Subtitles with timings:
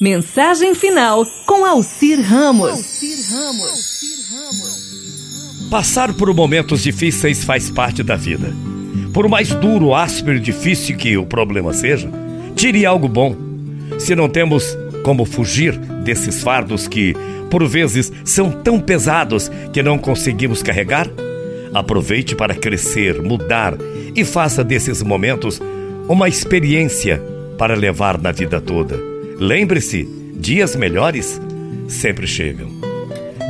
[0.00, 3.02] Mensagem final com Alcir Ramos.
[5.68, 8.54] Passar por momentos difíceis faz parte da vida.
[9.12, 12.08] Por mais duro, áspero e difícil que o problema seja,
[12.54, 13.34] tire algo bom.
[13.98, 17.16] Se não temos como fugir desses fardos que,
[17.50, 21.08] por vezes, são tão pesados que não conseguimos carregar,
[21.74, 23.74] aproveite para crescer, mudar
[24.14, 25.60] e faça desses momentos
[26.08, 27.20] uma experiência
[27.58, 29.17] para levar na vida toda.
[29.38, 31.40] Lembre-se, dias melhores
[31.86, 32.70] sempre chegam.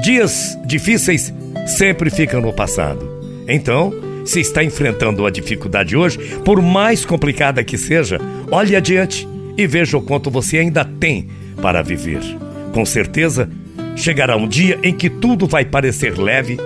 [0.02, 1.33] Dias difíceis
[1.66, 3.09] sempre ficam no passado.
[3.48, 8.20] Então, se está enfrentando a dificuldade hoje, por mais complicada que seja,
[8.51, 11.29] olhe adiante e veja o quanto você ainda tem
[11.62, 12.20] para viver.
[12.74, 13.48] Com certeza,
[13.96, 16.59] chegará um dia em que tudo vai parecer leve,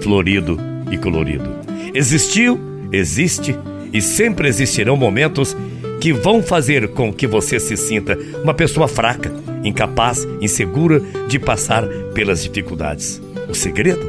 [0.00, 0.56] florido
[0.92, 1.50] e colorido.
[1.92, 2.60] Existiu,
[2.92, 3.56] existe
[3.92, 5.56] e sempre existirão momentos
[6.00, 9.32] que vão fazer com que você se sinta uma pessoa fraca,
[9.64, 13.20] incapaz, insegura de passar pelas dificuldades.
[13.48, 14.08] O segredo?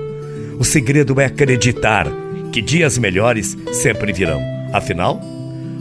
[0.60, 2.08] O segredo é acreditar
[2.52, 4.42] que dias melhores sempre virão.
[4.74, 5.22] Afinal,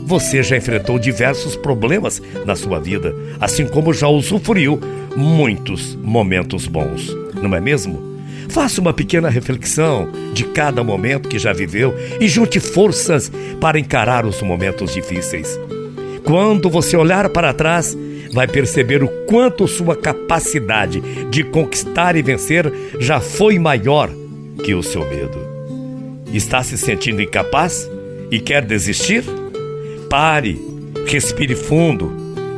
[0.05, 4.79] você já enfrentou diversos problemas na sua vida, assim como já usufruiu
[5.15, 8.09] muitos momentos bons, não é mesmo?
[8.49, 14.25] Faça uma pequena reflexão de cada momento que já viveu e junte forças para encarar
[14.25, 15.59] os momentos difíceis.
[16.23, 17.97] Quando você olhar para trás,
[18.31, 24.09] vai perceber o quanto sua capacidade de conquistar e vencer já foi maior
[24.63, 25.39] que o seu medo.
[26.33, 27.89] Está se sentindo incapaz
[28.29, 29.23] e quer desistir?
[30.09, 30.59] Pare,
[31.07, 32.11] respire fundo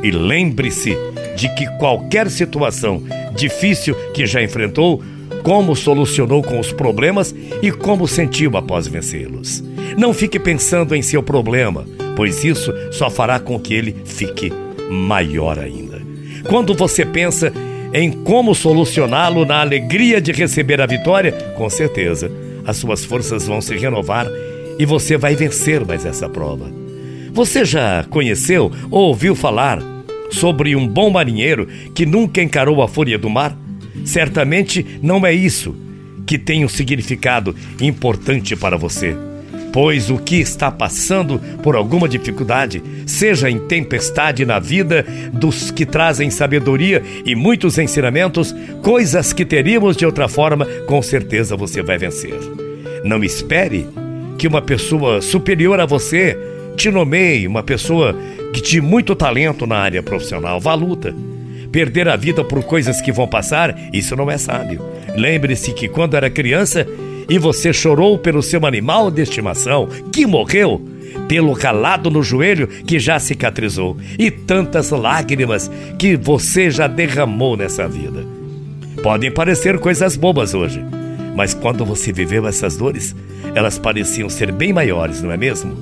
[0.03, 0.97] e lembre-se
[1.35, 3.03] de que qualquer situação
[3.35, 5.01] difícil que já enfrentou,
[5.43, 9.63] como solucionou com os problemas e como sentiu após vencê-los.
[9.97, 14.51] Não fique pensando em seu problema, pois isso só fará com que ele fique
[14.89, 16.01] maior ainda.
[16.47, 17.53] Quando você pensa
[17.93, 22.31] em como solucioná-lo na alegria de receber a vitória, com certeza
[22.65, 24.27] as suas forças vão se renovar
[24.77, 26.71] e você vai vencer mais essa prova.
[27.33, 29.81] Você já conheceu ou ouviu falar
[30.29, 33.57] sobre um bom marinheiro que nunca encarou a fúria do mar?
[34.05, 35.75] Certamente não é isso
[36.25, 39.15] que tem um significado importante para você
[39.71, 45.85] pois o que está passando por alguma dificuldade, seja em tempestade na vida dos que
[45.85, 51.97] trazem sabedoria e muitos ensinamentos, coisas que teríamos de outra forma, com certeza você vai
[51.97, 52.37] vencer.
[53.03, 53.87] Não espere
[54.37, 56.37] que uma pessoa superior a você
[56.75, 58.15] te nomeie, uma pessoa
[58.53, 60.59] que de muito talento na área profissional.
[60.59, 61.13] Vá à luta.
[61.71, 64.81] Perder a vida por coisas que vão passar, isso não é sábio.
[65.15, 66.85] Lembre-se que quando era criança,
[67.29, 70.81] e você chorou pelo seu animal de estimação que morreu,
[71.27, 77.87] pelo calado no joelho que já cicatrizou e tantas lágrimas que você já derramou nessa
[77.87, 78.25] vida.
[79.01, 80.83] Podem parecer coisas bobas hoje,
[81.35, 83.15] mas quando você viveu essas dores,
[83.55, 85.75] elas pareciam ser bem maiores, não é mesmo?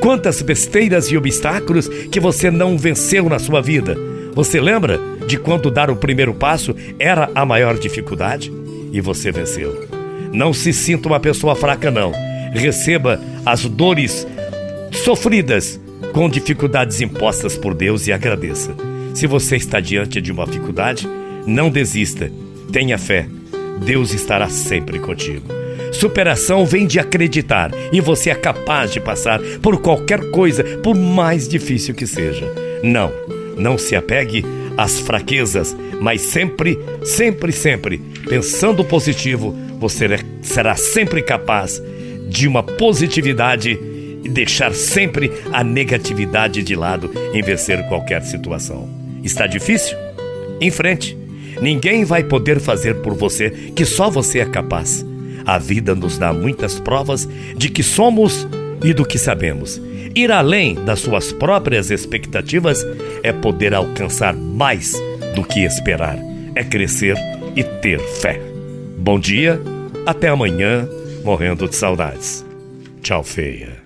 [0.00, 3.96] Quantas besteiras e obstáculos que você não venceu na sua vida.
[4.34, 8.52] Você lembra de quando dar o primeiro passo era a maior dificuldade?
[8.92, 9.93] E você venceu.
[10.34, 12.12] Não se sinta uma pessoa fraca, não.
[12.52, 14.26] Receba as dores
[15.04, 15.80] sofridas
[16.12, 18.74] com dificuldades impostas por Deus e agradeça.
[19.14, 21.08] Se você está diante de uma dificuldade,
[21.46, 22.32] não desista.
[22.72, 23.28] Tenha fé.
[23.86, 25.46] Deus estará sempre contigo.
[25.92, 31.48] Superação vem de acreditar e você é capaz de passar por qualquer coisa, por mais
[31.48, 32.52] difícil que seja.
[32.82, 33.12] Não,
[33.56, 34.44] não se apegue
[34.76, 40.06] às fraquezas, mas sempre, sempre, sempre, pensando positivo, você
[40.40, 41.82] será sempre capaz
[42.26, 43.78] de uma positividade
[44.24, 48.88] e deixar sempre a negatividade de lado em vencer qualquer situação.
[49.22, 49.94] Está difícil?
[50.58, 51.14] Em frente.
[51.60, 55.04] Ninguém vai poder fazer por você que só você é capaz.
[55.44, 58.48] A vida nos dá muitas provas de que somos
[58.82, 59.78] e do que sabemos.
[60.16, 62.82] Ir além das suas próprias expectativas
[63.22, 64.94] é poder alcançar mais
[65.36, 66.18] do que esperar,
[66.54, 67.18] é crescer
[67.54, 68.40] e ter fé.
[68.96, 69.60] Bom dia,
[70.06, 70.88] até amanhã,
[71.24, 72.44] morrendo de saudades.
[73.02, 73.83] Tchau, feia.